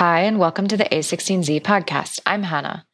[0.00, 2.20] Hi, and welcome to the A16Z podcast.
[2.24, 2.84] I'm Hanne.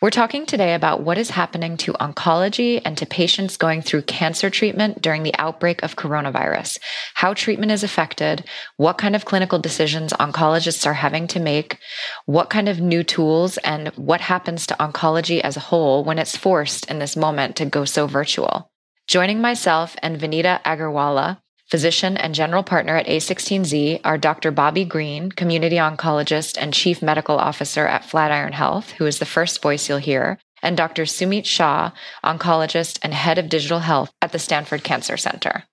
[0.00, 4.48] We're talking today about what is happening to oncology and to patients going through cancer
[4.48, 6.78] treatment during the outbreak of coronavirus,
[7.14, 8.44] how treatment is affected,
[8.76, 11.78] what kind of clinical decisions oncologists are having to make,
[12.26, 16.36] what kind of new tools, and what happens to oncology as a whole when it's
[16.36, 18.70] forced in this moment to go so virtual.
[19.08, 21.41] Joining myself and Vineeta Agarwala,
[21.72, 24.50] physician and general partner at A16Z, are Dr.
[24.50, 29.62] Bobby Green, community oncologist and chief medical officer at Flatiron Health, who is the first
[29.62, 31.04] voice you'll hear, and Dr.
[31.04, 31.92] Sumit Shah,
[32.22, 35.64] oncologist and head of digital health at the Stanford Cancer Center.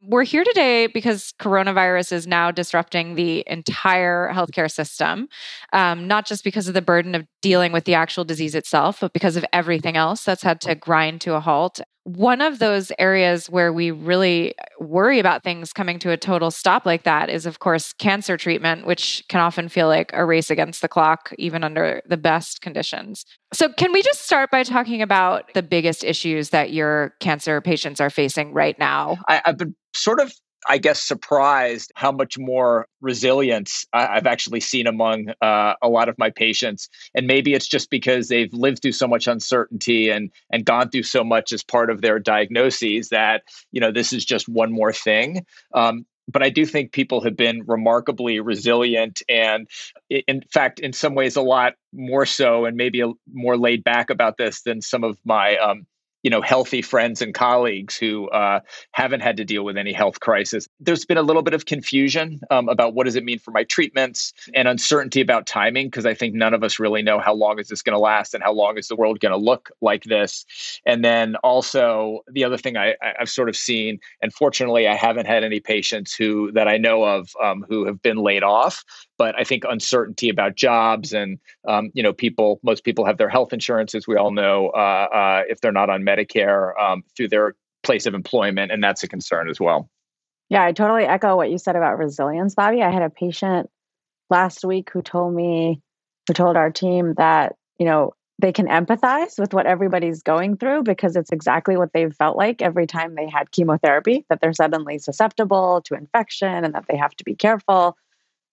[0.00, 5.26] We're here today because coronavirus is now disrupting the entire healthcare system,
[5.72, 9.12] um, not just because of the burden of dealing with the actual disease itself, but
[9.12, 11.80] because of everything else that's had to grind to a halt.
[12.04, 16.50] One of those areas where we really uh, worry about things coming to a total
[16.50, 20.50] stop like that is, of course, cancer treatment, which can often feel like a race
[20.50, 23.24] against the clock, even under the best conditions.
[23.52, 28.00] So, can we just start by talking about the biggest issues that your cancer patients
[28.00, 29.18] are facing right now?
[29.28, 30.32] I, have been sort of
[30.68, 36.18] I guess, surprised how much more resilience I've actually seen among uh, a lot of
[36.18, 36.88] my patients.
[37.14, 41.02] And maybe it's just because they've lived through so much uncertainty and and gone through
[41.04, 44.92] so much as part of their diagnoses that you know this is just one more
[44.92, 45.44] thing.
[45.74, 49.68] Um, but I do think people have been remarkably resilient, and
[50.08, 54.08] in fact, in some ways, a lot more so, and maybe a, more laid back
[54.08, 55.86] about this than some of my um,
[56.22, 58.60] you know healthy friends and colleagues who uh,
[58.92, 60.68] haven't had to deal with any health crisis.
[60.80, 63.64] There's been a little bit of confusion um, about what does it mean for my
[63.64, 67.58] treatments and uncertainty about timing because i think none of us really know how long
[67.58, 70.04] is this going to last and how long is the world going to look like
[70.04, 70.44] this.
[70.86, 75.26] And then also the other thing I, have sort of seen and fortunately i haven't
[75.26, 78.84] had any patients who that i know of um, who have been laid off
[79.22, 83.28] but I think uncertainty about jobs and um, you know people most people have their
[83.28, 87.28] health insurance as we all know uh, uh, if they're not on Medicare um, through
[87.28, 87.54] their
[87.84, 89.88] place of employment and that's a concern as well.
[90.48, 92.82] Yeah, I totally echo what you said about resilience, Bobby.
[92.82, 93.70] I had a patient
[94.28, 95.80] last week who told me
[96.26, 100.82] who told our team that you know they can empathize with what everybody's going through
[100.82, 104.98] because it's exactly what they've felt like every time they had chemotherapy that they're suddenly
[104.98, 107.96] susceptible to infection and that they have to be careful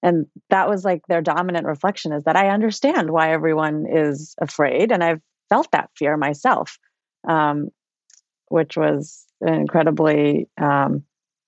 [0.01, 4.91] and that was like their dominant reflection is that i understand why everyone is afraid
[4.91, 6.77] and i've felt that fear myself
[7.27, 7.69] um,
[8.47, 11.03] which was an incredibly um,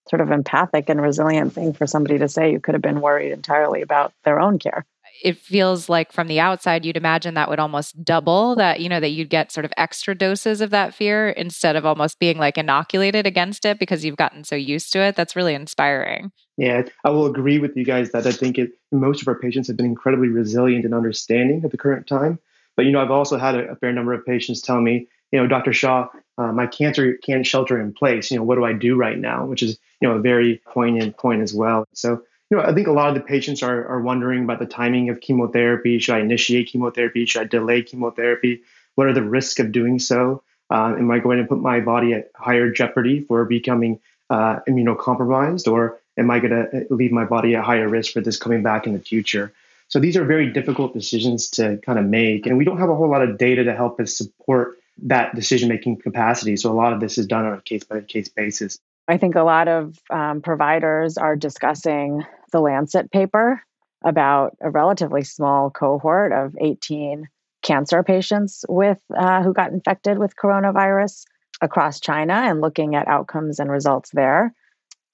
[0.10, 3.32] sort of empathic and resilient thing for somebody to say you could have been worried
[3.32, 4.86] entirely about their own care.
[5.24, 9.00] It feels like from the outside you'd imagine that would almost double that you know
[9.00, 12.58] that you'd get sort of extra doses of that fear instead of almost being like
[12.58, 15.16] inoculated against it because you've gotten so used to it.
[15.16, 19.22] That's really inspiring yeah i will agree with you guys that i think it, most
[19.22, 22.40] of our patients have been incredibly resilient and understanding at the current time
[22.76, 25.40] but you know i've also had a, a fair number of patients tell me you
[25.40, 26.08] know dr Shah,
[26.38, 29.46] uh, my cancer can't shelter in place you know what do i do right now
[29.46, 32.88] which is you know a very poignant point as well so you know, I think
[32.88, 36.00] a lot of the patients are, are wondering about the timing of chemotherapy.
[36.00, 37.26] Should I initiate chemotherapy?
[37.26, 38.64] Should I delay chemotherapy?
[38.96, 40.44] What are the risks of doing so?
[40.70, 45.72] Uh, am I going to put my body at higher jeopardy for becoming uh, immunocompromised,
[45.72, 48.64] or am I going to uh, leave my body at higher risk for this coming
[48.64, 49.52] back in the future?
[49.90, 52.96] So these are very difficult decisions to kind of make, and we don't have a
[52.96, 56.56] whole lot of data to help us support that decision making capacity.
[56.56, 58.80] So a lot of this is done on a case by case basis.
[59.08, 63.62] I think a lot of um, providers are discussing the Lancet paper
[64.04, 67.28] about a relatively small cohort of 18
[67.62, 71.26] cancer patients with uh, who got infected with coronavirus
[71.62, 74.54] across China and looking at outcomes and results there.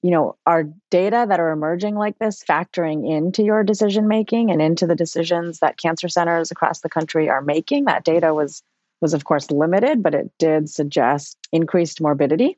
[0.08, 4.62] You know, are data that are emerging like this factoring into your decision making and
[4.62, 7.86] into the decisions that cancer centers across the country are making?
[7.86, 8.64] That data was
[9.02, 12.58] was of course limited, but it did suggest increased morbidity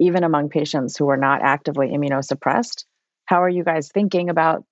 [0.00, 2.84] even among patients who were not actively immunosuppressed.
[3.26, 4.64] How are you guys thinking about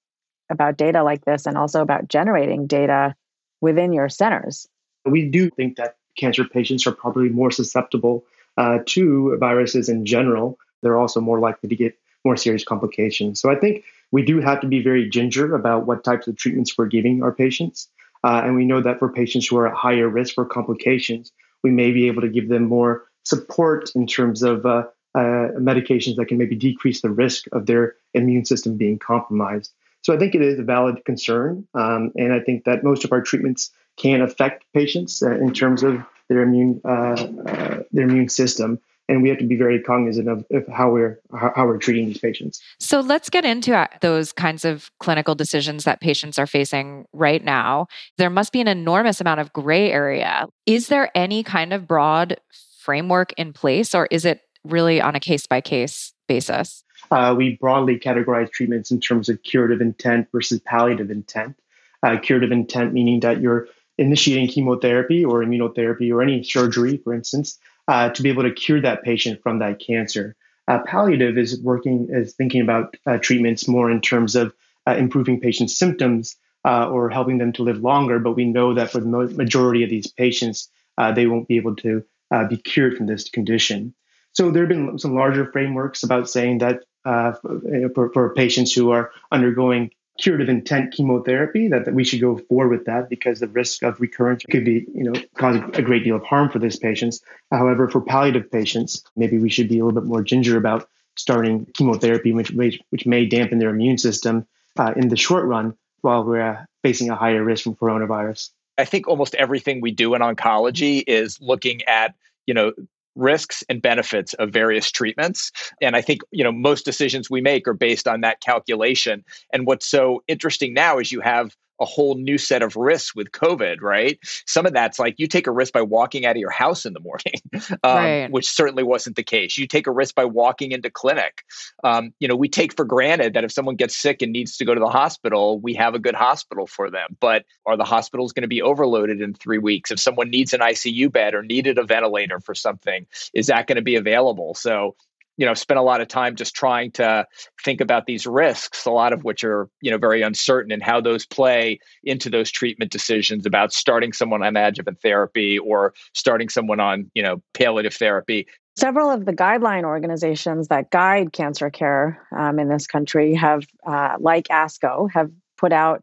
[0.50, 3.14] about data like this and also about generating data
[3.60, 4.66] within your centers?
[5.04, 8.24] We do think that cancer patients are probably more susceptible
[8.56, 10.58] uh, to viruses in general.
[10.82, 13.40] They're also more likely to get more serious complications.
[13.40, 16.76] So I think we do have to be very ginger about what types of treatments
[16.76, 17.88] we're giving our patients.
[18.24, 21.32] Uh, and we know that for patients who are at higher risk for complications,
[21.62, 24.84] we may be able to give them more support in terms of uh,
[25.14, 29.72] uh, medications that can maybe decrease the risk of their immune system being compromised.
[30.02, 33.12] So I think it is a valid concern, um, and I think that most of
[33.12, 38.28] our treatments can affect patients uh, in terms of their immune uh, uh their immune
[38.28, 38.78] system.
[39.08, 42.18] And we have to be very cognizant of, of how we're how we're treating these
[42.18, 42.60] patients.
[42.78, 47.42] So let's get into uh, those kinds of clinical decisions that patients are facing right
[47.42, 47.86] now.
[48.18, 50.46] There must be an enormous amount of gray area.
[50.66, 52.38] Is there any kind of broad
[52.78, 56.84] framework in place, or is it really on a case by case basis?
[57.10, 61.56] Uh, we broadly categorize treatments in terms of curative intent versus palliative intent.
[62.02, 63.66] Uh, curative intent meaning that you're
[63.96, 67.58] initiating chemotherapy or immunotherapy or any surgery, for instance,
[67.88, 70.36] uh, to be able to cure that patient from that cancer.
[70.68, 74.54] Uh, palliative is working is thinking about uh, treatments more in terms of
[74.86, 76.36] uh, improving patients' symptoms
[76.66, 78.18] uh, or helping them to live longer.
[78.18, 80.68] But we know that for the majority of these patients,
[80.98, 82.04] uh, they won't be able to
[82.50, 83.94] be cured from this condition.
[84.32, 89.10] So there have been some larger frameworks about saying that for, for patients who are
[89.32, 93.82] undergoing curative intent chemotherapy that, that we should go forward with that because the risk
[93.82, 97.20] of recurrence could be you know cause a great deal of harm for these patients.
[97.50, 101.66] However for palliative patients maybe we should be a little bit more ginger about starting
[101.74, 106.24] chemotherapy which may, which may dampen their immune system uh, in the short run while
[106.24, 108.50] we're uh, facing a higher risk from coronavirus.
[108.76, 112.14] I think almost everything we do in oncology is looking at
[112.46, 112.72] you know
[113.18, 115.50] risks and benefits of various treatments.
[115.82, 119.24] And i think you know most decisions we make are based on that calculation.
[119.52, 123.30] And what's so interesting now is you have a whole new set of risks with
[123.30, 124.18] COVID, right?
[124.46, 126.92] Some of that's like you take a risk by walking out of your house in
[126.92, 127.40] the morning,
[127.82, 128.30] um, right.
[128.30, 129.56] which certainly wasn't the case.
[129.58, 131.44] You take a risk by walking into clinic.
[131.84, 134.64] Um, you know, we take for granted that if someone gets sick and needs to
[134.64, 137.16] go to the hospital, we have a good hospital for them.
[137.20, 139.90] But are the hospitals going to be overloaded in three weeks?
[139.90, 143.76] If someone needs an ICU bed or needed a ventilator for something, is that going
[143.76, 144.54] to be available?
[144.54, 144.96] So
[145.38, 147.26] you know spent a lot of time just trying to
[147.64, 151.00] think about these risks a lot of which are you know very uncertain and how
[151.00, 156.80] those play into those treatment decisions about starting someone on adjuvant therapy or starting someone
[156.80, 158.46] on you know palliative therapy.
[158.76, 164.14] Several of the guideline organizations that guide cancer care um, in this country have uh,
[164.20, 166.02] like ASCO have put out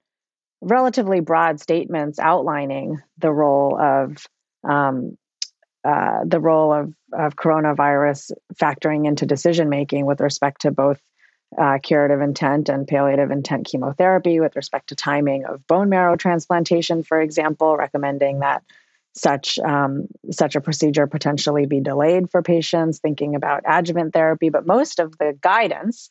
[0.61, 4.25] relatively broad statements outlining the role of
[4.67, 5.17] um,
[5.85, 10.99] uh, the role of, of coronavirus factoring into decision making with respect to both
[11.57, 17.03] uh, curative intent and palliative intent chemotherapy, with respect to timing of bone marrow transplantation,
[17.03, 18.63] for example, recommending that
[19.13, 24.49] such um, such a procedure potentially be delayed for patients, thinking about adjuvant therapy.
[24.49, 26.09] But most of the guidance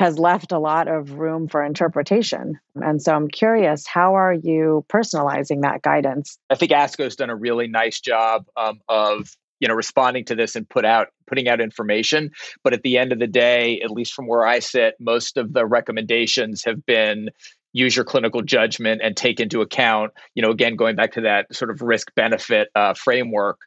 [0.00, 2.58] has left a lot of room for interpretation.
[2.76, 6.38] And so I'm curious, how are you personalizing that guidance?
[6.48, 10.56] I think ASCO's done a really nice job um, of you know responding to this
[10.56, 12.30] and put out putting out information
[12.64, 15.52] but at the end of the day at least from where i sit most of
[15.52, 17.28] the recommendations have been
[17.74, 21.54] use your clinical judgment and take into account you know again going back to that
[21.54, 23.60] sort of risk benefit uh, framework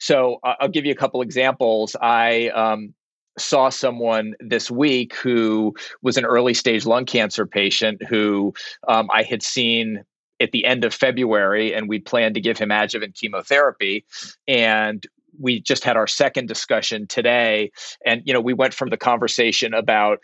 [0.00, 2.92] so uh, i'll give you a couple examples i um,
[3.38, 8.52] saw someone this week who was an early stage lung cancer patient who
[8.86, 10.04] um, I had seen
[10.40, 14.04] at the end of February, and we planned to give him adjuvant chemotherapy.
[14.46, 15.04] And
[15.40, 17.70] we just had our second discussion today.
[18.04, 20.18] And, you know, we went from the conversation about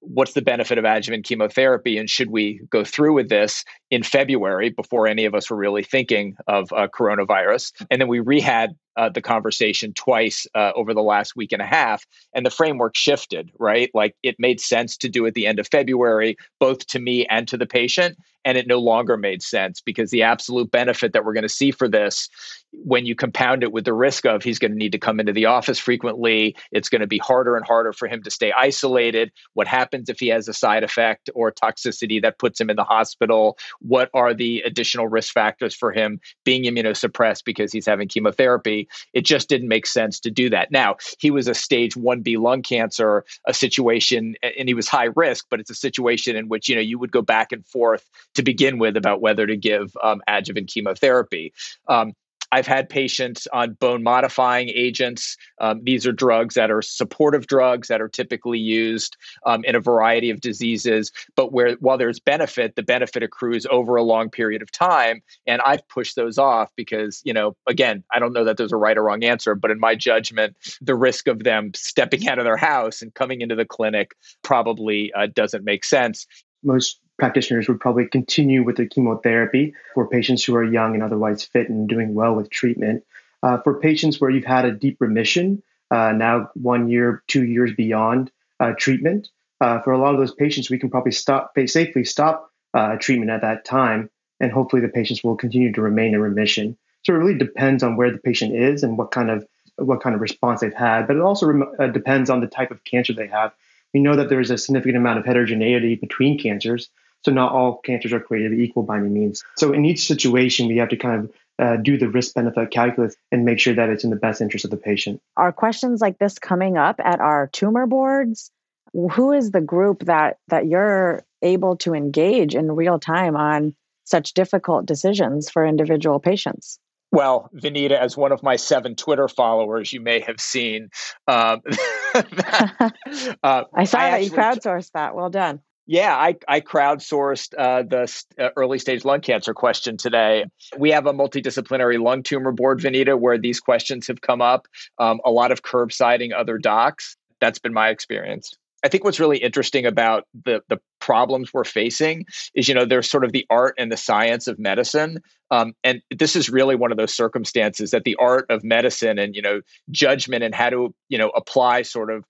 [0.00, 4.70] what's the benefit of adjuvant chemotherapy and should we go through with this in February
[4.70, 7.72] before any of us were really thinking of uh, coronavirus.
[7.90, 11.66] And then we rehad uh, the conversation twice uh, over the last week and a
[11.66, 13.90] half, and the framework shifted, right?
[13.94, 17.46] Like it made sense to do at the end of February, both to me and
[17.48, 18.16] to the patient.
[18.42, 21.70] And it no longer made sense because the absolute benefit that we're going to see
[21.72, 22.26] for this,
[22.72, 25.34] when you compound it with the risk of he's going to need to come into
[25.34, 29.30] the office frequently, it's going to be harder and harder for him to stay isolated.
[29.52, 32.82] What happens if he has a side effect or toxicity that puts him in the
[32.82, 33.58] hospital?
[33.80, 38.79] what are the additional risk factors for him being immunosuppressed because he's having chemotherapy.
[39.12, 40.70] It just didn't make sense to do that.
[40.70, 45.46] Now, he was a stage 1B lung cancer, a situation, and he was high risk,
[45.50, 48.42] but it's a situation in which, you know, you would go back and forth to
[48.42, 51.52] begin with about whether to give um, adjuvant chemotherapy.
[51.88, 52.14] Um,
[52.52, 55.36] I've had patients on bone modifying agents.
[55.60, 59.16] Um, these are drugs that are supportive drugs that are typically used
[59.46, 61.12] um, in a variety of diseases.
[61.36, 65.22] But where while there's benefit, the benefit accrues over a long period of time.
[65.46, 68.76] And I've pushed those off because, you know, again, I don't know that there's a
[68.76, 72.44] right or wrong answer, but in my judgment, the risk of them stepping out of
[72.44, 76.26] their house and coming into the clinic probably uh, doesn't make sense.
[76.62, 81.44] Most practitioners would probably continue with the chemotherapy for patients who are young and otherwise
[81.44, 83.04] fit and doing well with treatment.
[83.42, 87.72] Uh, for patients where you've had a deep remission, uh, now one year, two years
[87.74, 89.28] beyond uh, treatment,
[89.60, 93.30] uh, for a lot of those patients, we can probably stop safely stop uh, treatment
[93.30, 94.10] at that time,
[94.40, 96.76] and hopefully the patients will continue to remain in remission.
[97.02, 99.46] So it really depends on where the patient is and what kind of
[99.76, 102.70] what kind of response they've had, but it also rem- uh, depends on the type
[102.70, 103.52] of cancer they have.
[103.94, 106.90] We know that there's a significant amount of heterogeneity between cancers,
[107.24, 109.42] so not all cancers are created equal by any means.
[109.56, 113.14] So in each situation, we have to kind of uh, do the risk benefit calculus
[113.30, 115.20] and make sure that it's in the best interest of the patient.
[115.36, 118.50] Are questions like this coming up at our tumor boards?
[118.92, 123.74] Who is the group that that you're able to engage in real time on
[124.04, 126.78] such difficult decisions for individual patients?
[127.12, 130.90] Well, Vineeta, as one of my seven Twitter followers, you may have seen.
[131.26, 131.60] Um,
[132.14, 132.94] that,
[133.42, 135.14] uh, I saw I that you crowdsourced that.
[135.14, 135.60] Well done.
[135.90, 140.44] Yeah, I, I crowdsourced uh, the uh, early stage lung cancer question today.
[140.78, 144.68] We have a multidisciplinary lung tumor board, Vineeta, where these questions have come up.
[145.00, 147.16] Um, a lot of curbsiding other docs.
[147.40, 148.54] That's been my experience.
[148.84, 153.10] I think what's really interesting about the the problems we're facing is, you know, there's
[153.10, 155.20] sort of the art and the science of medicine,
[155.50, 159.34] um, and this is really one of those circumstances that the art of medicine and
[159.34, 162.24] you know judgment and how to you know apply sort of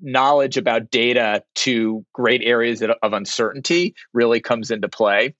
[0.00, 5.34] knowledge about data to great areas of uncertainty really comes into play.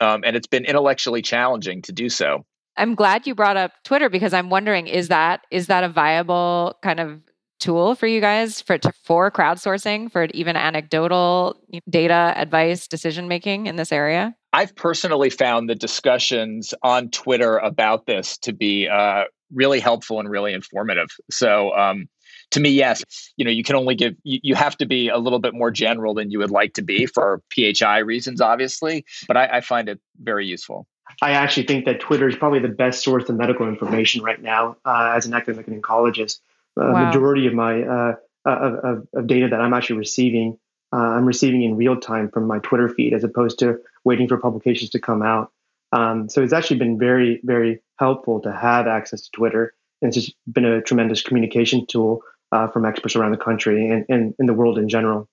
[0.00, 2.44] Um, and it's been intellectually challenging to do so.
[2.76, 6.76] I'm glad you brought up Twitter because I'm wondering is that is that a viable
[6.82, 7.20] kind of
[7.58, 11.60] tool for you guys for for crowdsourcing for even anecdotal
[11.90, 14.34] data advice decision making in this area?
[14.52, 20.28] I've personally found the discussions on Twitter about this to be uh, really helpful and
[20.28, 21.08] really informative.
[21.30, 22.08] So um,
[22.52, 23.04] to me, yes,
[23.36, 25.70] you know, you can only give, you, you, have to be a little bit more
[25.70, 29.88] general than you would like to be for PHI reasons, obviously, but I, I find
[29.88, 30.86] it very useful.
[31.20, 34.76] I actually think that Twitter is probably the best source of medical information right now
[34.84, 36.40] uh, as an academic oncologist.
[36.76, 37.06] The uh, wow.
[37.06, 38.14] majority of my uh,
[38.44, 40.58] of, of, data that I'm actually receiving,
[40.92, 44.38] uh, I'm receiving in real time from my Twitter feed as opposed to waiting for
[44.38, 45.50] publications to come out.
[45.92, 49.74] Um, so it's actually been very, very helpful to have access to Twitter.
[50.00, 54.06] And it's just been a tremendous communication tool uh, from experts around the country and,
[54.08, 55.28] and in the world in general.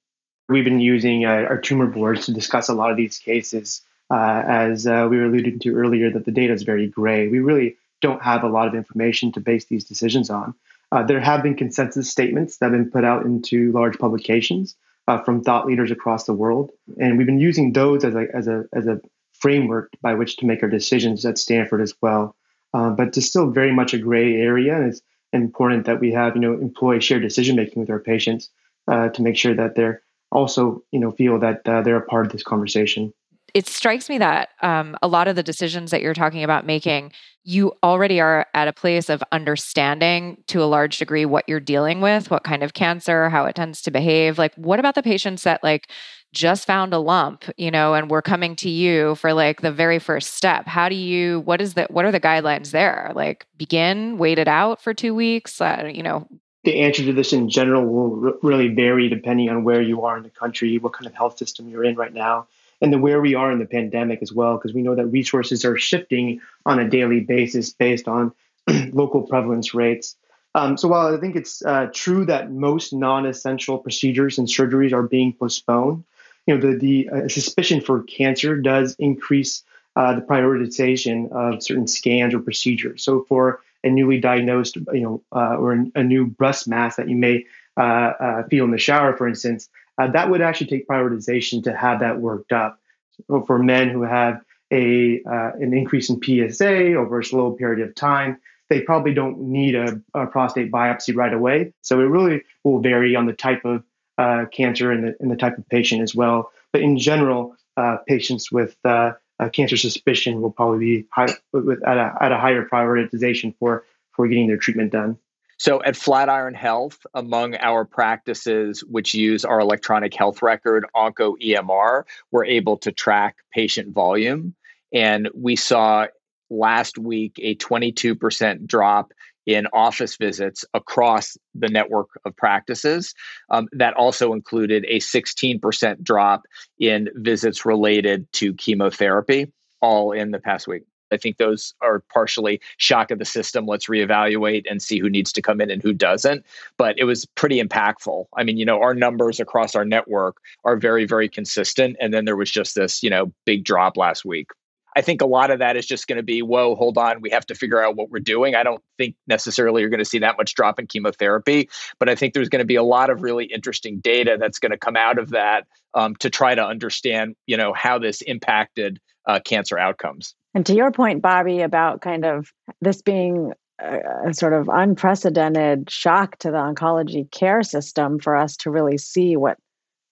[0.48, 3.82] We've been using uh, our tumor boards to discuss a lot of these cases.
[4.12, 7.28] Uh, as uh, we were alluding to earlier, that the data is very gray.
[7.28, 10.54] We really don't have a lot of information to base these decisions on.
[10.92, 14.76] Uh, there have been consensus statements that have been put out into large publications
[15.08, 18.48] uh, from thought leaders across the world, and we've been using those as a as
[18.48, 19.02] a as a
[19.34, 22.36] framework by which to make our decisions at Stanford as well.
[22.72, 25.02] but it's still very much a gray area, and it's
[25.44, 28.50] important that we have, you know, employ shared decision making with our patients
[28.88, 30.02] uh, to make sure that they're
[30.32, 33.14] also, you know, feel that uh, they're a part of this conversation.
[33.54, 37.14] It strikes me that um, a lot of the decisions that you're talking about making,
[37.46, 42.02] you already are at a place of understanding to a large degree what you're dealing
[42.02, 44.38] with, what kind of cancer, how it tends to behave.
[44.38, 45.90] Like, what about the patients that like
[46.36, 49.98] just found a lump, you know, and we're coming to you for like the very
[49.98, 50.68] first step.
[50.68, 53.12] How do you, what is the, what are the guidelines there?
[53.16, 56.28] Like begin, wait it out for two weeks, uh, you know?
[56.66, 60.18] The answer to this in general will r- really vary depending on where you are
[60.18, 62.48] in the country, what kind of health system you're in right now,
[62.82, 65.64] and then where we are in the pandemic as well, because we know that resources
[65.64, 68.34] are shifting on a daily basis based on
[68.92, 70.18] local prevalence rates.
[70.54, 75.04] Um, so while I think it's uh, true that most non-essential procedures and surgeries are
[75.04, 76.04] being postponed,
[76.46, 79.64] you know, the, the uh, suspicion for cancer does increase
[79.96, 83.04] uh, the prioritization of certain scans or procedures.
[83.04, 87.16] So for a newly diagnosed, you know, uh, or a new breast mass that you
[87.16, 87.46] may
[87.78, 91.76] uh, uh, feel in the shower, for instance, uh, that would actually take prioritization to
[91.76, 92.80] have that worked up.
[93.28, 97.96] So for men who have a an increase in PSA over a slow period of
[97.96, 101.74] time, they probably don't need a, a prostate biopsy right away.
[101.82, 103.84] So it really will vary on the type of
[104.18, 106.52] uh, cancer and the, and the type of patient as well.
[106.72, 109.14] But in general, uh, patients with uh,
[109.54, 114.28] cancer suspicion will probably be high, with, at, a, at a higher prioritization for, for
[114.28, 115.18] getting their treatment done.
[115.58, 122.46] So at Flatiron Health, among our practices which use our electronic health record, OncoEMR, we're
[122.46, 124.54] able to track patient volume.
[124.94, 126.08] And we saw
[126.50, 129.14] last week a 22% drop
[129.46, 133.14] in office visits across the network of practices.
[133.50, 136.44] Um, that also included a 16% drop
[136.80, 140.84] in visits related to chemotherapy, all in the past week.
[141.12, 143.66] I think those are partially shock of the system.
[143.66, 146.46] Let's reevaluate and see who needs to come in and who doesn't.
[146.78, 148.26] But it was pretty impactful.
[148.36, 151.98] I mean, you know, our numbers across our network are very, very consistent.
[152.00, 154.50] And then there was just this, you know, big drop last week.
[154.96, 157.30] I think a lot of that is just going to be, whoa, hold on, we
[157.32, 158.56] have to figure out what we're doing.
[158.56, 162.16] I don't think necessarily you're going to see that much drop in chemotherapy, but I
[162.16, 164.96] think there's going to be a lot of really interesting data that's going to come
[164.96, 169.78] out of that um, to try to understand, you know, how this impacted uh, cancer
[169.78, 170.34] outcomes.
[170.54, 176.38] And to your point, Bobby, about kind of this being a, sort of unprecedented shock
[176.40, 179.58] to the oncology care system for us to really see what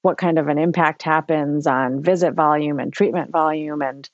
[0.01, 4.09] what kind of an impact happens on visit volume and treatment volume and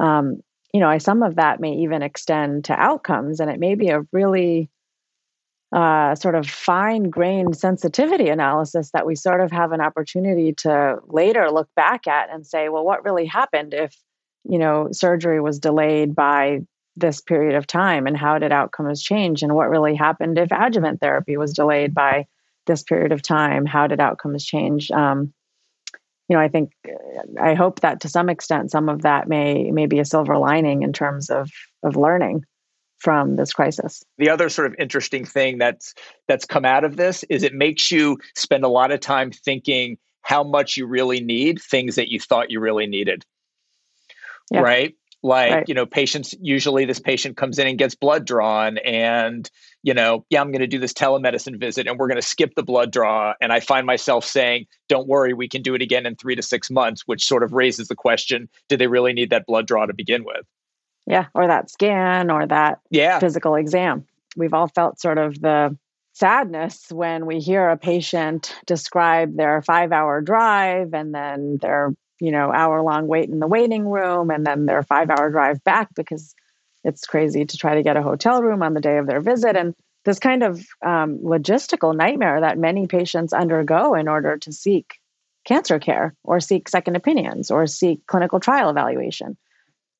[0.00, 0.40] um,
[0.72, 4.02] you know some of that may even extend to outcomes and it may be a
[4.12, 4.68] really
[5.72, 10.96] uh, sort of fine grained sensitivity analysis that we sort of have an opportunity to
[11.06, 13.94] later look back at and say well what really happened if
[14.44, 16.60] you know surgery was delayed by
[17.00, 19.42] this period of time and how did outcomes change?
[19.42, 22.26] And what really happened if adjuvant therapy was delayed by
[22.66, 23.66] this period of time?
[23.66, 24.90] How did outcomes change?
[24.90, 25.32] Um,
[26.30, 29.70] you know i think uh, i hope that to some extent some of that may
[29.70, 31.50] may be a silver lining in terms of
[31.82, 32.44] of learning
[33.00, 34.04] from this crisis.
[34.18, 35.94] The other sort of interesting thing that's
[36.28, 39.96] that's come out of this is it makes you spend a lot of time thinking
[40.22, 43.24] how much you really need things that you thought you really needed.
[44.50, 44.60] Yeah.
[44.60, 45.68] right like right.
[45.68, 49.50] you know patients usually this patient comes in and gets blood drawn and
[49.82, 52.54] you know yeah i'm going to do this telemedicine visit and we're going to skip
[52.54, 56.06] the blood draw and i find myself saying don't worry we can do it again
[56.06, 59.30] in 3 to 6 months which sort of raises the question do they really need
[59.30, 60.46] that blood draw to begin with
[61.06, 63.18] yeah or that scan or that yeah.
[63.18, 65.76] physical exam we've all felt sort of the
[66.12, 72.30] sadness when we hear a patient describe their 5 hour drive and then their you
[72.30, 75.88] know hour long wait in the waiting room and then their five hour drive back
[75.94, 76.34] because
[76.84, 79.56] it's crazy to try to get a hotel room on the day of their visit.
[79.56, 79.74] And
[80.04, 84.98] this kind of um, logistical nightmare that many patients undergo in order to seek
[85.44, 89.36] cancer care or seek second opinions or seek clinical trial evaluation.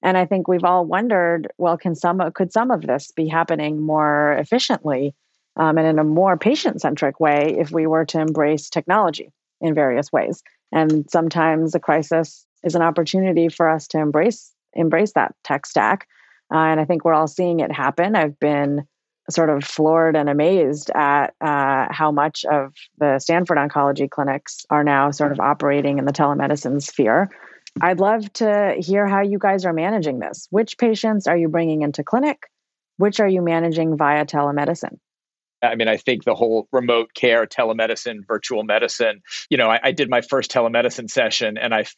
[0.02, 3.82] And i think we've all wondered well can some could some of this be happening
[3.82, 5.14] more efficiently
[5.56, 9.74] um, and in a more patient centric way if we were to embrace technology in
[9.74, 15.34] various ways and sometimes a crisis is an opportunity for us to embrace embrace that
[15.42, 16.06] tech stack.
[16.52, 18.16] Uh, and i think we're all seeing it happen.
[18.16, 18.86] I've been
[19.28, 24.82] sort of floored and amazed at uh, how much of the stanford oncology clinics are
[24.82, 27.30] now sort of operating in the telemedicine sphere.
[27.80, 30.48] I'd love to hear how you guys are managing this.
[30.50, 32.42] Which patients are you bringing into clinic?
[32.96, 34.99] Which are you managing via telemedicine
[35.62, 39.92] I mean, I think the whole remote care, telemedicine, virtual medicine, you know, I, I
[39.92, 41.94] did my first telemedicine session and I f-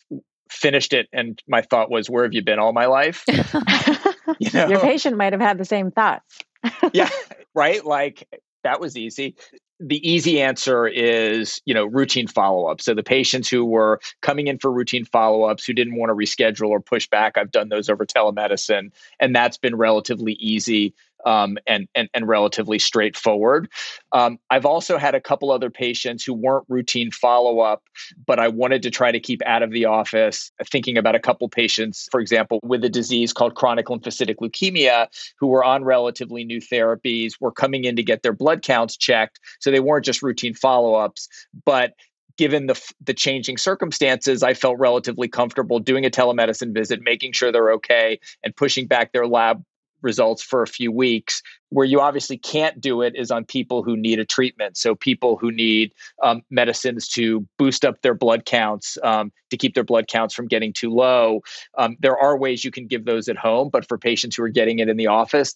[0.50, 3.24] finished it and my thought was, where have you been all my life?
[4.38, 4.68] you know?
[4.68, 6.22] Your patient might have had the same thought.
[6.92, 7.08] yeah,
[7.54, 7.84] right?
[7.84, 8.28] Like
[8.64, 9.36] that was easy
[9.82, 14.58] the easy answer is you know routine follow-up so the patients who were coming in
[14.58, 18.06] for routine follow-ups who didn't want to reschedule or push back i've done those over
[18.06, 20.94] telemedicine and that's been relatively easy
[21.24, 23.68] um, and, and, and relatively straightforward.
[24.12, 27.82] Um, I've also had a couple other patients who weren't routine follow up,
[28.26, 30.52] but I wanted to try to keep out of the office.
[30.70, 35.06] Thinking about a couple patients, for example, with a disease called chronic lymphocytic leukemia,
[35.38, 39.40] who were on relatively new therapies, were coming in to get their blood counts checked.
[39.60, 41.28] So they weren't just routine follow ups,
[41.64, 41.94] but
[42.38, 47.52] given the the changing circumstances, I felt relatively comfortable doing a telemedicine visit, making sure
[47.52, 49.62] they're okay, and pushing back their lab
[50.02, 51.42] results for a few weeks.
[51.70, 54.76] Where you obviously can't do it is on people who need a treatment.
[54.76, 59.74] So, people who need um, medicines to boost up their blood counts, um, to keep
[59.74, 61.40] their blood counts from getting too low.
[61.78, 64.48] Um, there are ways you can give those at home, but for patients who are
[64.48, 65.54] getting it in the office,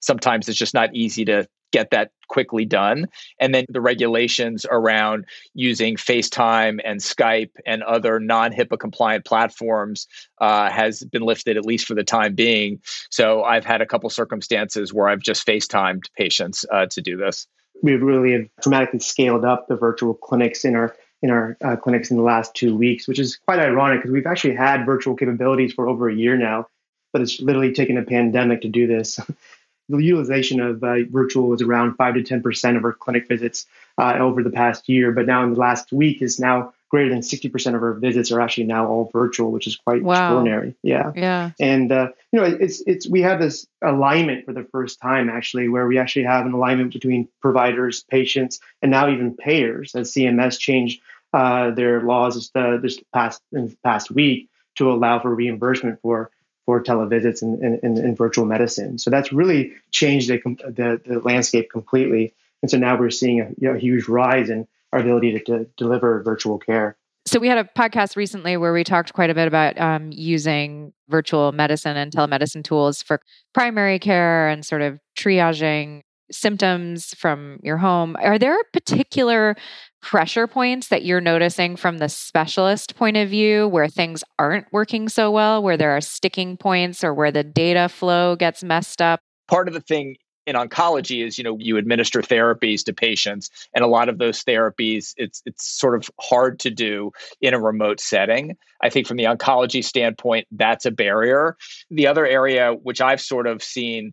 [0.00, 3.06] sometimes it's just not easy to get that quickly done.
[3.40, 10.06] And then the regulations around using FaceTime and Skype and other non HIPAA compliant platforms
[10.40, 12.80] uh, has been lifted, at least for the time being.
[13.10, 17.48] So I've had a couple circumstances where I've just FaceTimed patients uh, to do this.
[17.82, 22.16] We've really dramatically scaled up the virtual clinics in our in our uh, clinics in
[22.16, 25.88] the last two weeks, which is quite ironic because we've actually had virtual capabilities for
[25.88, 26.66] over a year now,
[27.12, 29.20] but it's literally taken a pandemic to do this.
[29.88, 33.66] the utilization of uh, virtual is around 5 to 10% of our clinic visits
[33.98, 35.12] uh, over the past year.
[35.12, 38.40] But now in the last week is now greater than 60% of our visits are
[38.40, 40.12] actually now all virtual, which is quite wow.
[40.12, 40.74] extraordinary.
[40.82, 41.10] Yeah.
[41.16, 41.50] Yeah.
[41.58, 45.68] And, uh, you know, it's, it's, we have this alignment for the first time actually,
[45.68, 50.58] where we actually have an alignment between providers, patients, and now even payers as CMS
[50.58, 51.00] changed
[51.32, 56.30] uh, their laws this, uh, this past, in past week to allow for reimbursement for
[56.66, 58.98] for televisits and, and, virtual medicine.
[58.98, 62.34] So that's really changed the, the, the, landscape completely.
[62.62, 65.66] And so now we're seeing a, you know, huge rise in our ability to, to,
[65.76, 66.96] deliver virtual care.
[67.26, 70.92] So we had a podcast recently where we talked quite a bit about um, using
[71.08, 73.20] virtual medicine and telemedicine tools for
[73.52, 78.16] primary care and sort of triaging symptoms from your home.
[78.20, 79.56] Are there particular
[80.00, 85.08] pressure points that you're noticing from the specialist point of view where things aren't working
[85.08, 89.20] so well, where there are sticking points or where the data flow gets messed up?
[89.48, 90.16] Part of the thing
[90.46, 94.42] in oncology is you know you administer therapies to patients and a lot of those
[94.42, 99.16] therapies it's it's sort of hard to do in a remote setting i think from
[99.16, 101.56] the oncology standpoint that's a barrier
[101.90, 104.12] the other area which i've sort of seen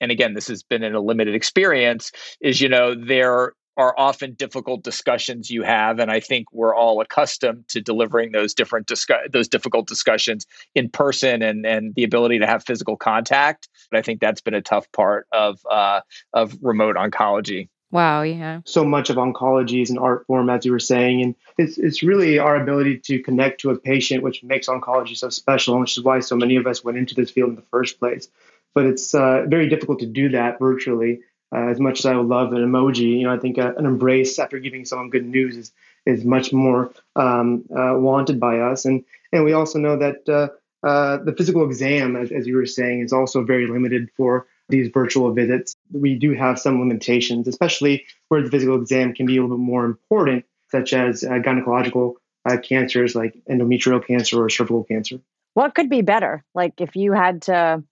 [0.00, 4.34] and again this has been in a limited experience is you know there are often
[4.34, 9.28] difficult discussions you have and i think we're all accustomed to delivering those different discuss-
[9.32, 14.02] those difficult discussions in person and and the ability to have physical contact but i
[14.02, 16.00] think that's been a tough part of uh,
[16.34, 18.60] of remote oncology Wow, yeah.
[18.66, 22.02] So much of oncology is an art form, as you were saying, and it's it's
[22.02, 25.96] really our ability to connect to a patient, which makes oncology so special, and which
[25.96, 28.28] is why so many of us went into this field in the first place.
[28.74, 31.20] But it's uh, very difficult to do that virtually.
[31.54, 33.86] Uh, as much as I would love an emoji, you know, I think uh, an
[33.86, 35.72] embrace after giving someone good news is
[36.04, 40.86] is much more um, uh, wanted by us, and and we also know that uh,
[40.86, 44.90] uh, the physical exam, as, as you were saying, is also very limited for these
[44.92, 45.74] virtual visits.
[45.90, 49.62] We do have some limitations, especially where the physical exam can be a little bit
[49.62, 52.14] more important, such as gynecological
[52.62, 55.20] cancers like endometrial cancer or cervical cancer.
[55.54, 56.44] What could be better?
[56.54, 57.82] Like if you had to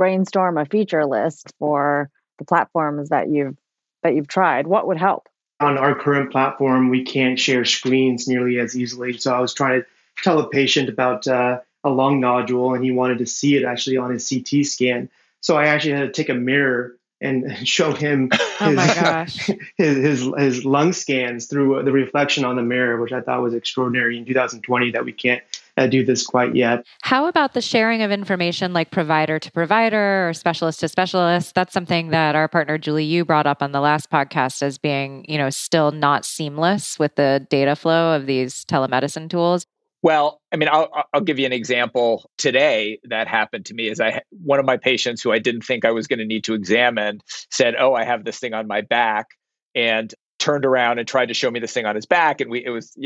[0.00, 3.54] brainstorm a feature list for the platforms that you've
[4.02, 5.28] that you've tried what would help?
[5.60, 9.18] On our current platform we can't share screens nearly as easily.
[9.18, 9.86] So i was trying to
[10.24, 13.98] tell a patient about uh, a lung nodule and he wanted to see it actually
[13.98, 15.10] on his ct scan.
[15.42, 19.36] So i actually had to take a mirror and show him oh his,
[19.76, 23.52] his, his, his lung scans through the reflection on the mirror, which I thought was
[23.52, 25.42] extraordinary in 2020 that we can't
[25.80, 26.84] uh, do this quite yet.
[27.02, 31.54] How about the sharing of information like provider to provider or specialist to specialist?
[31.54, 35.24] That's something that our partner Julie Yu brought up on the last podcast as being,
[35.26, 39.64] you know, still not seamless with the data flow of these telemedicine tools.
[40.02, 43.88] Well, I mean, I'll, I'll give you an example today that happened to me.
[43.88, 46.44] Is I one of my patients who I didn't think I was going to need
[46.44, 49.26] to examine said, "Oh, I have this thing on my back,"
[49.74, 52.40] and turned around and tried to show me this thing on his back.
[52.40, 52.96] And we it was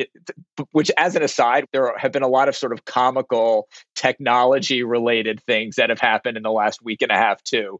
[0.70, 5.42] which as an aside there have been a lot of sort of comical technology related
[5.42, 7.79] things that have happened in the last week and a half too.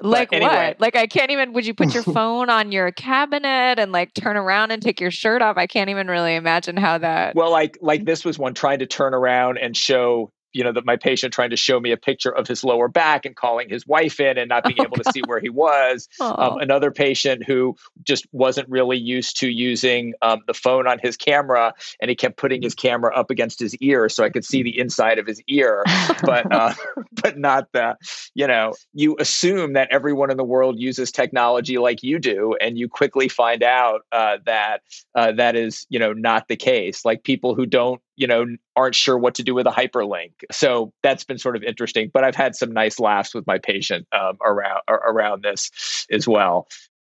[0.00, 0.68] Like anyway.
[0.68, 4.14] what like i can't even would you put your phone on your cabinet and like
[4.14, 5.56] turn around and take your shirt off?
[5.56, 8.86] I can't even really imagine how that well like like this was one trying to
[8.86, 12.34] turn around and show you know, that my patient trying to show me a picture
[12.34, 15.04] of his lower back and calling his wife in and not being oh, able God.
[15.04, 16.08] to see where he was.
[16.20, 21.16] Um, another patient who just wasn't really used to using um, the phone on his
[21.16, 24.62] camera and he kept putting his camera up against his ear so I could see
[24.62, 25.84] the inside of his ear,
[26.22, 26.74] but uh,
[27.22, 27.96] but not the,
[28.34, 32.78] you know, you assume that everyone in the world uses technology like you do, and
[32.78, 34.82] you quickly find out uh, that
[35.14, 37.04] uh, that is, you know, not the case.
[37.04, 38.46] Like people who don't you know
[38.76, 40.32] aren't sure what to do with a hyperlink.
[40.52, 44.06] So that's been sort of interesting but i've had some nice laughs with my patient
[44.12, 46.68] um, around around this as well.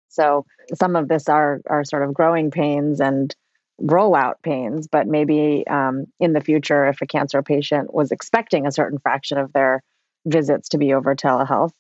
[0.09, 3.35] So some of this are are sort of growing pains and
[3.81, 8.73] rollout pains but maybe um, in the future if a cancer patient was expecting a
[8.73, 9.83] certain fraction of their
[10.27, 11.73] visits to be over telehealth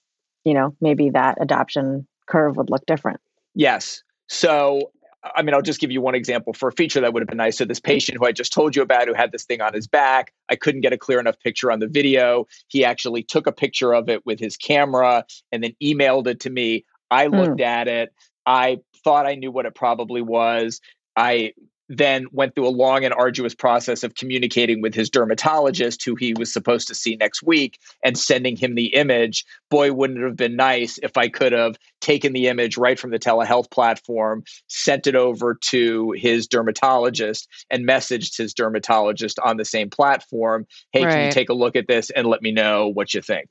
[0.44, 3.20] you know maybe that adoption curve would look different.
[3.54, 4.02] Yes.
[4.28, 7.28] So I mean, I'll just give you one example for a feature that would have
[7.28, 7.58] been nice.
[7.58, 9.86] So, this patient who I just told you about who had this thing on his
[9.86, 12.46] back, I couldn't get a clear enough picture on the video.
[12.68, 16.50] He actually took a picture of it with his camera and then emailed it to
[16.50, 16.84] me.
[17.10, 17.64] I looked mm.
[17.64, 18.14] at it.
[18.46, 20.80] I thought I knew what it probably was.
[21.16, 21.52] I
[21.90, 26.32] then went through a long and arduous process of communicating with his dermatologist, who he
[26.32, 29.44] was supposed to see next week, and sending him the image.
[29.70, 33.10] Boy, wouldn't it have been nice if I could have taken the image right from
[33.10, 39.64] the telehealth platform, sent it over to his dermatologist, and messaged his dermatologist on the
[39.64, 41.12] same platform Hey, right.
[41.12, 43.50] can you take a look at this and let me know what you think?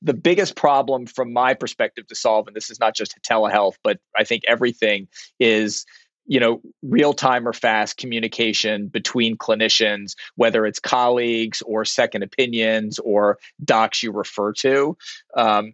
[0.00, 3.98] the biggest problem from my perspective to solve and this is not just telehealth but
[4.16, 5.06] i think everything
[5.38, 5.84] is
[6.28, 13.00] you know real time or fast communication between clinicians whether it's colleagues or second opinions
[13.00, 14.96] or docs you refer to
[15.36, 15.72] um,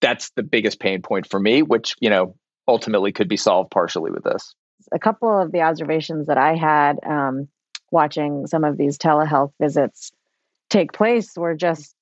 [0.00, 2.34] that's the biggest pain point for me which you know
[2.66, 4.54] ultimately could be solved partially with this.
[4.92, 7.48] A couple of the observations that i had um,
[7.90, 10.12] watching some of these telehealth visits
[10.70, 11.94] take place were just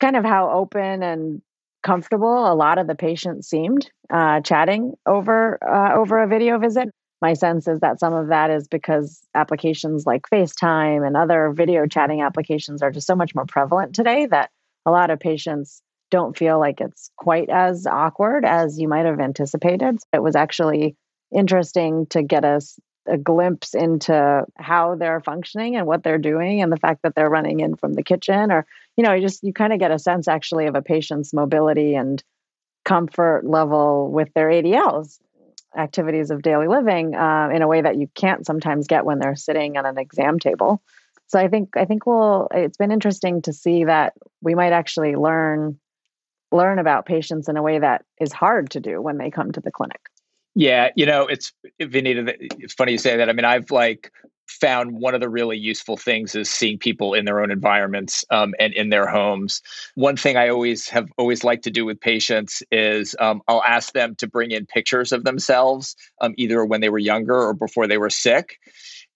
[0.00, 1.42] kind of how open and
[1.84, 6.88] comfortable a lot of the patients seemed uh, chatting over uh, over a video visit.
[7.22, 11.86] My sense is that some of that is because applications like FaceTime and other video
[11.86, 14.50] chatting applications are just so much more prevalent today that
[14.84, 19.20] a lot of patients don't feel like it's quite as awkward as you might have
[19.20, 19.98] anticipated.
[20.12, 20.96] It was actually
[21.34, 26.72] interesting to get us a glimpse into how they're functioning and what they're doing and
[26.72, 29.52] the fact that they're running in from the kitchen or you know you just you
[29.52, 32.22] kind of get a sense actually of a patient's mobility and
[32.84, 35.18] comfort level with their ADLs,
[35.76, 39.36] activities of daily living, uh, in a way that you can't sometimes get when they're
[39.36, 40.82] sitting at an exam table.
[41.26, 42.48] So I think I think we'll.
[42.52, 45.78] It's been interesting to see that we might actually learn
[46.52, 49.60] learn about patients in a way that is hard to do when they come to
[49.60, 50.00] the clinic.
[50.54, 52.36] Yeah, you know, it's Vineeta.
[52.38, 53.28] It's funny you say that.
[53.28, 54.12] I mean, I've like
[54.46, 58.54] found one of the really useful things is seeing people in their own environments um,
[58.58, 59.62] and in their homes.
[59.94, 63.92] One thing I always have always liked to do with patients is um, I'll ask
[63.92, 67.86] them to bring in pictures of themselves, um, either when they were younger or before
[67.86, 68.58] they were sick.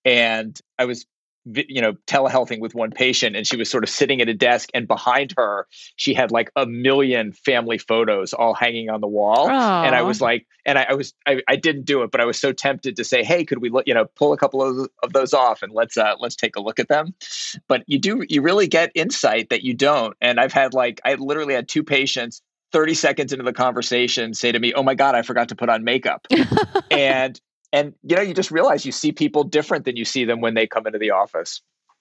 [0.05, 1.07] And I was
[1.55, 4.69] you know telehealthing with one patient and she was sort of sitting at a desk
[4.75, 9.49] and behind her she had like a million family photos all hanging on the wall.
[9.49, 9.87] Aww.
[9.87, 12.25] and i was like and I, I was I, I, didn't do it but i
[12.25, 14.89] was so tempted to say hey could we look you know pull a couple of,
[15.03, 17.15] of those off and let's uh let's take a look at them?
[17.69, 20.17] But you do you really get insight that you don't.
[20.21, 24.53] And i've had like i literally had two patients 30 seconds into the conversation say
[24.53, 26.27] to me oh my god i forgot to put on makeup.
[26.91, 27.41] And
[27.73, 30.55] and you know you just realize you see people different than you see them when
[30.55, 31.61] they come into the office.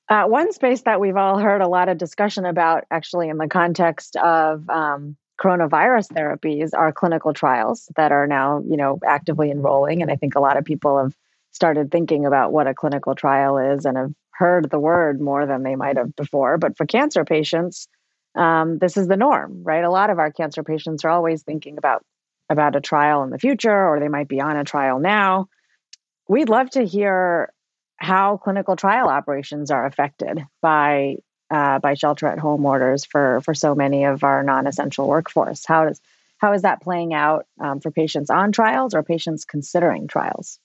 [0.09, 3.47] Uh, one space that we've all heard a lot of discussion about actually in the
[3.47, 10.01] context of um, coronavirus therapies are clinical trials that are now you know actively enrolling.
[10.01, 11.13] And i think a lot of people have
[11.51, 15.63] started thinking about what a clinical trial is and have heard the word more than
[15.63, 16.57] they might have before.
[16.57, 17.87] But for cancer patients
[18.35, 19.83] um, this is the norm right?
[19.83, 22.03] A lot of our cancer patients are always thinking about
[22.49, 25.47] about a trial in the future or they might be on a trial now
[26.27, 27.51] we'd love to hear
[27.97, 31.17] how clinical trial operations are affected by
[31.49, 35.65] uh, by shelter at home orders for for so many of our non-essential workforce.
[35.65, 36.01] How does
[36.37, 40.59] how is that playing out um, for patients on trials or patients considering trials?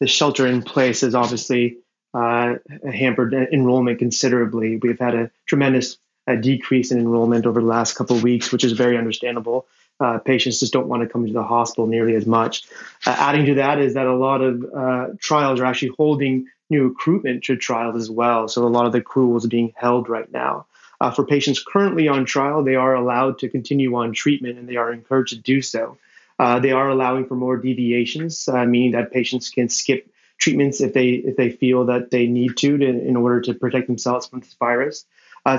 [0.00, 1.78] The shelter in place has obviously
[2.14, 2.54] uh,
[2.90, 4.76] hampered enrollment considerably.
[4.76, 8.64] We've had a tremendous uh, decrease in enrollment over the last couple of weeks, which
[8.64, 9.66] is very understandable
[10.00, 12.64] uh, patients just don't want to come to the hospital nearly as much.
[13.06, 16.88] Uh, adding to that is that a lot of uh, trials are actually holding new
[16.88, 18.48] recruitment to trials as well.
[18.48, 20.66] So a lot of the accruals are being held right now.
[21.00, 24.76] Uh, for patients currently on trial, they are allowed to continue on treatment and they
[24.76, 25.98] are encouraged to do so.
[26.38, 30.92] Uh, they are allowing for more deviations, uh, meaning that patients can skip treatments if
[30.92, 34.40] they if they feel that they need to, to in order to protect themselves from
[34.40, 35.06] this virus.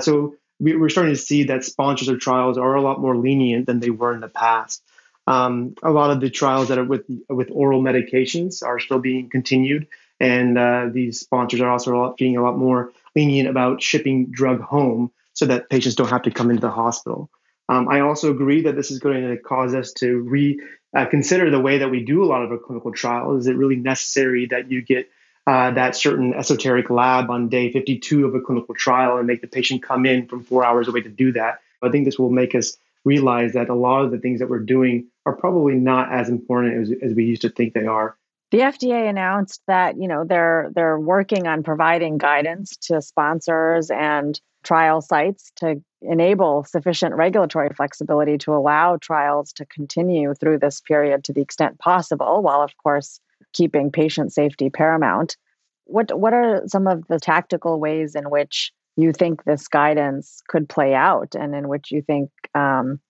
[0.00, 3.66] so we, are starting to see that sponsors of trials are a lot more lenient
[3.66, 4.82] than they were in the past.
[5.26, 9.28] Um, a lot of the trials that are with with oral medications are still being
[9.28, 9.86] continued,
[10.18, 14.30] and uh, these sponsors are also a lot, being a lot more lenient about shipping
[14.30, 17.30] drug home so that patients don't have to come into the hospital.
[17.68, 21.60] Um, I also agree that this is going to cause us to reconsider uh, the
[21.60, 23.42] way that we do a lot of our clinical trials.
[23.42, 25.10] Is it really necessary that you get
[25.48, 29.46] uh, that certain esoteric lab on day 52 of a clinical trial and make the
[29.46, 31.60] patient come in from four hours away to do that.
[31.82, 34.58] I think this will make us realize that a lot of the things that we're
[34.58, 38.14] doing are probably not as important as, as we used to think they are.
[38.50, 44.38] The FDA announced that you know they're they're working on providing guidance to sponsors and
[44.64, 51.24] trial sites to enable sufficient regulatory flexibility to allow trials to continue through this period
[51.24, 53.20] to the extent possible, while of course
[53.52, 55.36] keeping patient safety paramount.
[55.84, 60.68] What what are some of the tactical ways in which you think this guidance could
[60.68, 63.00] play out, and in which you think um,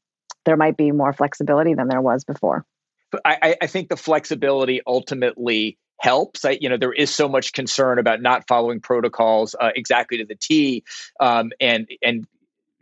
[0.45, 2.65] there might be more flexibility than there was before?
[3.25, 6.45] I, I think the flexibility ultimately helps.
[6.45, 10.25] I, you know, there is so much concern about not following protocols uh, exactly to
[10.25, 10.85] the T,
[11.21, 12.27] um, and and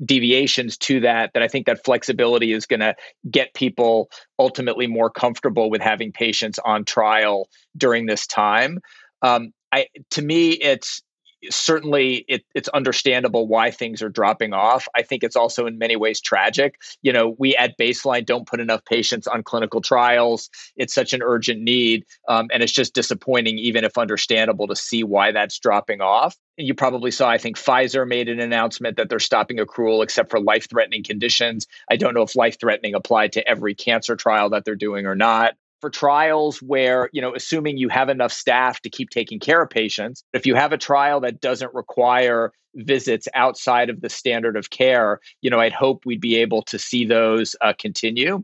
[0.05, 2.95] deviations to that that I think that flexibility is going to
[3.31, 8.79] get people ultimately more comfortable with having patients on trial during this time.
[9.23, 11.03] Um, I to me, it's
[11.51, 14.89] certainly it, it's understandable why things are dropping off.
[14.95, 16.81] I think it's also in many ways tragic.
[17.03, 20.51] You know, we at baseline don't put enough patients on clinical trials.
[20.77, 25.05] It's such an urgent need, um, and it's just disappointing, even if understandable, to see
[25.05, 26.37] why that's dropping off.
[26.57, 30.41] You probably saw, I think Pfizer made an announcement that they're stopping accrual except for
[30.41, 31.67] life threatening conditions.
[31.91, 35.15] I don't know if life threatening applied to every cancer trial that they're doing or
[35.15, 39.63] not for trials where, you know, assuming you have enough staff to keep taking care
[39.63, 44.57] of patients, if you have a trial that doesn't require visits outside of the standard
[44.57, 48.43] of care, you know, I'd hope we'd be able to see those uh, continue.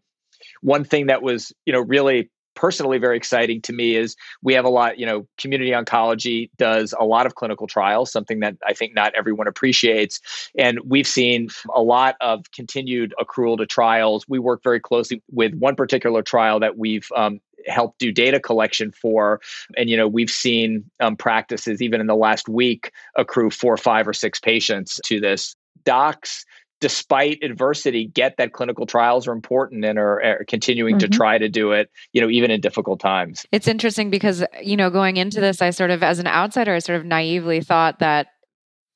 [0.61, 4.65] One thing that was, you know, really personally very exciting to me is we have
[4.65, 8.73] a lot, you know, community oncology does a lot of clinical trials, something that I
[8.73, 10.21] think not everyone appreciates.
[10.57, 14.27] And we've seen a lot of continued accrual to trials.
[14.29, 18.91] We work very closely with one particular trial that we've um, helped do data collection
[18.91, 19.41] for
[19.77, 24.09] and you know we've seen um, practices even in the last week accrue four five
[24.09, 26.45] or six patients to this docs
[26.83, 31.11] despite adversity, get that clinical trials are important and are, are continuing mm-hmm.
[31.11, 33.47] to try to do it, you know, even in difficult times.
[33.53, 36.81] It's interesting because, you know, going into this, I sort of, as an outsider, I
[36.81, 38.27] sort of naively thought that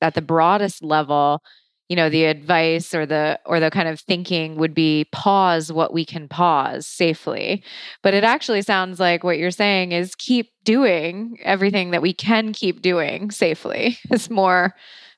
[0.03, 1.43] at the broadest level,
[1.89, 5.93] you know the advice or the or the kind of thinking would be pause what
[5.93, 7.63] we can pause safely
[8.03, 12.53] but it actually sounds like what you're saying is keep doing everything that we can
[12.53, 14.75] keep doing safely it's more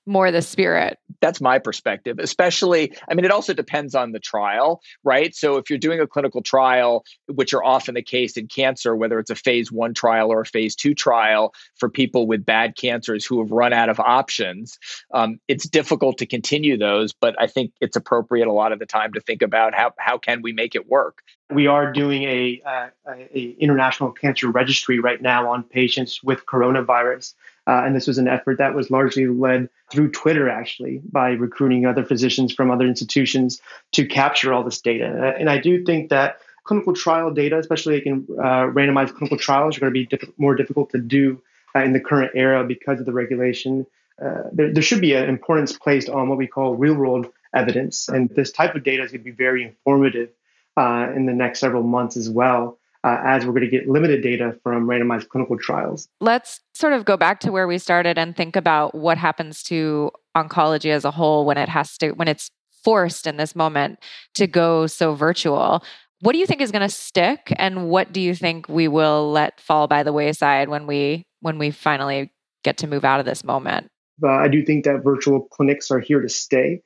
[0.08, 0.98] more the spirit.
[1.20, 2.92] That's my perspective, especially.
[3.08, 5.34] I mean, it also depends on the trial, right?
[5.34, 9.18] So, if you're doing a clinical trial, which are often the case in cancer, whether
[9.18, 13.24] it's a phase one trial or a phase two trial for people with bad cancers
[13.24, 14.78] who have run out of options,
[15.12, 17.12] um, it's difficult to continue those.
[17.12, 20.18] But I think it's appropriate a lot of the time to think about how, how
[20.18, 21.22] can we make it work.
[21.50, 27.34] We are doing a, uh, a international cancer registry right now on patients with coronavirus.
[27.68, 31.84] Uh, and this was an effort that was largely led through Twitter, actually, by recruiting
[31.84, 33.60] other physicians from other institutions
[33.92, 35.06] to capture all this data.
[35.06, 39.76] Uh, and I do think that clinical trial data, especially in uh, randomized clinical trials,
[39.76, 41.42] are going to be diff- more difficult to do
[41.76, 43.86] uh, in the current era because of the regulation.
[44.20, 48.08] Uh, there, there, should be an importance placed on what we call real world evidence.
[48.08, 50.30] And this type of data is going to be very informative
[50.78, 54.22] uh, in the next several months as well uh, as we're going to get limited
[54.22, 56.08] data from randomized clinical trials.
[56.20, 60.12] Let's sort of go back to where we started and think about what happens to
[60.36, 62.50] oncology as a whole when it has to when it's
[62.84, 63.98] forced in this moment
[64.34, 65.82] to go so virtual.
[66.20, 69.30] What do you think is going to stick and what do you think we will
[69.32, 73.26] let fall by the wayside when we when we finally get to move out of
[73.26, 73.88] this moment?
[74.24, 76.80] I do think that virtual clinics are here to stay.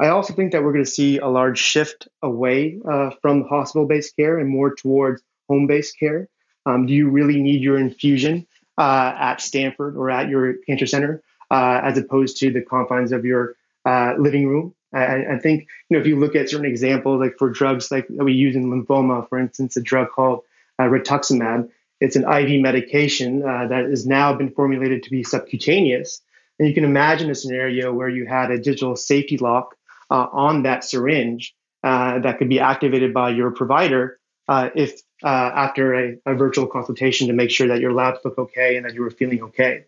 [0.00, 3.86] I also think that we're going to see a large shift away uh, from hospital
[3.86, 6.28] based care and more towards home based care?
[6.64, 8.46] Um, do you really need your infusion
[8.78, 13.24] uh, at Stanford or at your cancer center uh, as opposed to the confines of
[13.24, 14.74] your uh, living room?
[14.94, 18.06] I, I, think you know if you look at certain examples, like for drugs like
[18.10, 20.42] we use in lymphoma, for instance, a drug called
[20.78, 21.70] uh, rituximab.
[22.00, 26.20] It's an IV medication uh, that has now been formulated to be subcutaneous.
[26.58, 29.76] And you can imagine a scenario where you had a digital safety lock
[30.10, 36.18] uh, on that syringe that could be activated by your provider if uh, after a,
[36.26, 39.10] a, virtual consultation to make sure that your labs look okay and that you were
[39.10, 39.84] feeling okay.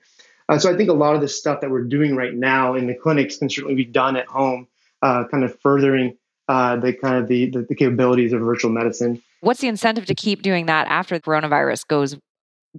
[0.48, 2.86] Uh, so I think a lot of the stuff that we're doing right now in
[2.86, 4.68] the clinics can certainly be done at home,
[5.02, 6.16] uh, kind of furthering
[6.48, 9.22] uh, the kind of the, the, the capabilities of virtual medicine.
[9.40, 12.16] What's the incentive to keep doing that after coronavirus goes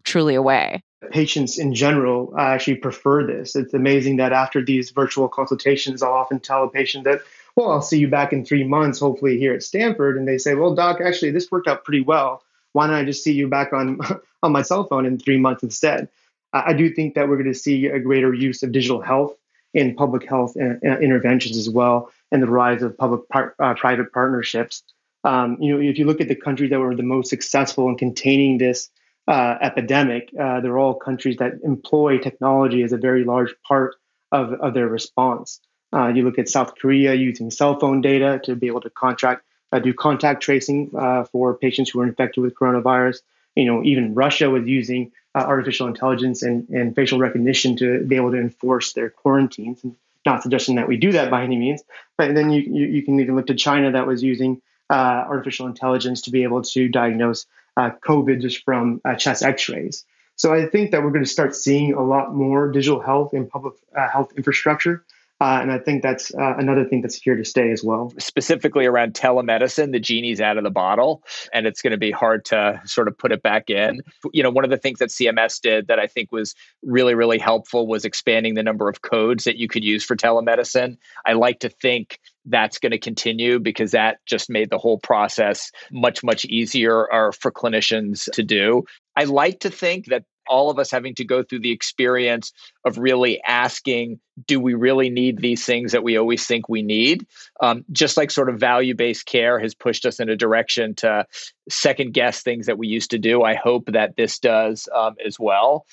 [0.03, 0.81] truly away?
[1.11, 3.55] Patients in general actually prefer this.
[3.55, 7.21] It's amazing that after these virtual consultations, I'll often tell a patient that
[7.55, 10.17] well, I'll see you back in three months, hopefully here at Stanford.
[10.17, 12.43] And they say, well, doc, actually, this worked out pretty well.
[12.75, 13.99] Why don't I just see you back on,
[14.43, 16.09] on my cell phone in three months instead?
[16.51, 19.35] I do think that we're going to see a greater use of digital health
[19.73, 24.83] in public health interventions as well, and the rise of public par- uh, private partnerships.
[25.23, 27.97] Um, you know, if you look at the countries that were the most successful in
[27.97, 28.89] containing this
[29.27, 33.95] uh, epidemic, uh, they're all countries that employ technology as a very large part
[34.31, 35.59] of, of their response.
[35.93, 39.43] Uh, you look at South Korea using cell phone data to be able to contract,
[39.71, 43.21] uh, do contact tracing uh, for patients who are infected with coronavirus.
[43.55, 48.15] You know, even Russia was using uh, artificial intelligence and, and facial recognition to be
[48.15, 49.85] able to enforce their quarantines.
[50.25, 51.83] Not suggesting that we do that by any means,
[52.17, 54.93] but then you, you, you can even look to China that was using uh,
[55.27, 57.45] artificial intelligence to be able to diagnose
[57.77, 60.05] uh, COVID just from chest X-rays.
[60.37, 63.49] So I think that we're going to start seeing a lot more digital health and
[63.49, 65.03] public health infrastructure
[65.41, 68.13] uh, and I think that's uh, another thing that's here to stay as well.
[68.19, 72.45] Specifically around telemedicine, the genie's out of the bottle, and it's going to be hard
[72.45, 74.01] to sort of put it back in.
[74.31, 77.37] You know, one of the things that CMS did that I think was really, really
[77.37, 80.95] helpful was expanding the number of codes that you could use for telemedicine.
[81.25, 85.71] I like to think that's going to continue because that just made the whole process
[85.91, 88.83] much, much easier uh, for clinicians to do.
[89.17, 92.51] I like to think that all of us having to go through the experience
[92.85, 97.25] of really asking, do we really need these things that we always think we need?
[97.61, 101.25] Um, just like sort of value based care has pushed us in a direction to
[101.69, 103.43] second guess things that we used to do.
[103.43, 105.85] I hope that this does um, as well.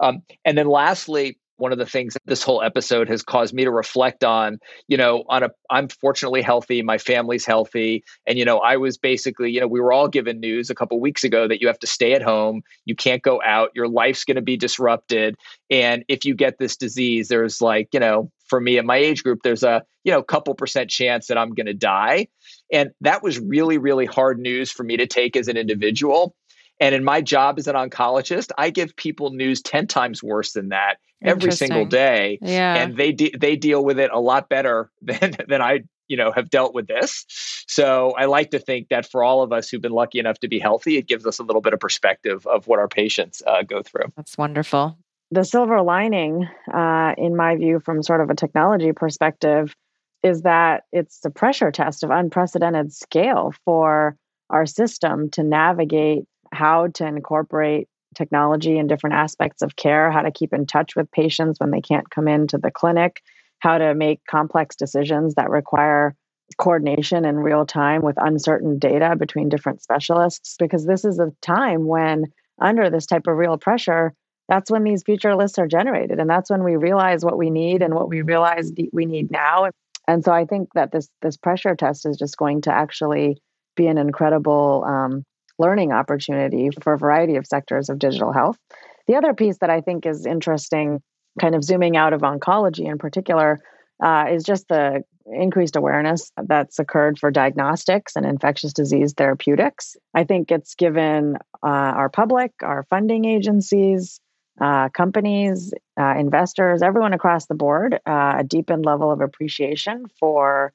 [0.00, 3.64] Um, and then lastly, one of the things that this whole episode has caused me
[3.64, 4.58] to reflect on
[4.88, 8.96] you know on a i'm fortunately healthy my family's healthy and you know i was
[8.96, 11.78] basically you know we were all given news a couple weeks ago that you have
[11.78, 15.36] to stay at home you can't go out your life's going to be disrupted
[15.70, 19.22] and if you get this disease there's like you know for me at my age
[19.22, 22.26] group there's a you know couple percent chance that i'm going to die
[22.72, 26.34] and that was really really hard news for me to take as an individual
[26.80, 30.70] and in my job as an oncologist, I give people news 10 times worse than
[30.70, 32.38] that every single day.
[32.40, 32.76] Yeah.
[32.76, 36.32] And they de- they deal with it a lot better than than I you know
[36.32, 37.24] have dealt with this
[37.68, 40.48] so i like to think that for all of us who've been lucky enough to
[40.48, 43.62] be healthy it gives us a little bit of perspective of what our patients uh,
[43.62, 44.98] go through that's wonderful
[45.30, 49.76] the silver lining uh, in my view from sort of a technology perspective
[50.24, 54.16] is that it's a pressure test of unprecedented scale for
[54.50, 60.32] our system to navigate how to incorporate technology in different aspects of care, how to
[60.32, 63.22] keep in touch with patients when they can't come into the clinic,
[63.60, 66.14] how to make complex decisions that require
[66.58, 70.56] coordination in real time with uncertain data between different specialists.
[70.58, 72.24] Because this is a time when,
[72.60, 74.12] under this type of real pressure,
[74.48, 76.18] that's when these future lists are generated.
[76.18, 79.70] And that's when we realize what we need and what we realize we need now.
[80.08, 83.40] And so I think that this this pressure test is just going to actually
[83.76, 85.24] be an incredible um,
[85.60, 88.58] learning opportunity for a variety of sectors of digital health.
[89.06, 91.02] The other piece that I think is interesting,
[91.40, 93.60] kind of zooming out of oncology in particular,
[94.02, 99.96] uh, is just the increased awareness that's occurred for diagnostics and infectious disease therapeutics.
[100.14, 104.20] I think it's given uh, our public, our funding agencies,
[104.60, 110.72] uh, companies, uh, investors, everyone across the board, uh, a deepened level of appreciation for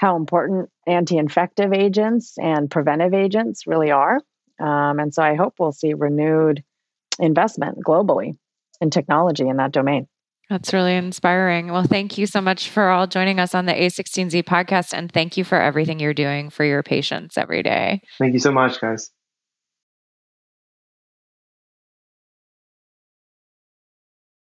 [0.00, 4.16] how important anti infective agents and preventive agents really are.
[4.58, 6.64] Um, and so I hope we'll see renewed
[7.18, 8.38] investment globally
[8.80, 10.08] in technology in that domain.
[10.48, 11.70] That's really inspiring.
[11.70, 14.94] Well, thank you so much for all joining us on the A16Z podcast.
[14.94, 18.00] And thank you for everything you're doing for your patients every day.
[18.18, 19.10] Thank you so much, guys.